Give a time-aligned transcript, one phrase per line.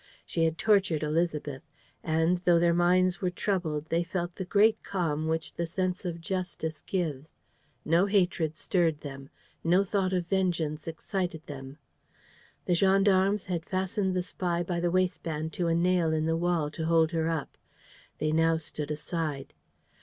[0.25, 1.61] She had tortured Élisabeth.
[2.03, 6.19] And, though their minds were troubled, they felt the great calm which the sense of
[6.19, 7.35] justice gives.
[7.85, 9.29] No hatred stirred them.
[9.63, 11.77] No thought of vengeance excited them.
[12.65, 16.71] The gendarmes had fastened the spy by the waistband to a nail in the wall,
[16.71, 17.55] to hold her up.
[18.17, 19.53] They now stood aside.